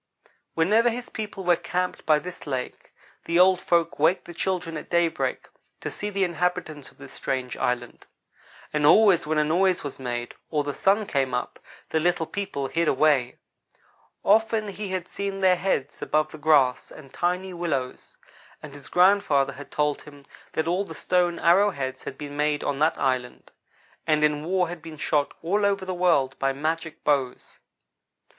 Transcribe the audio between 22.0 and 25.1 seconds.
had been made on that island, and in war had been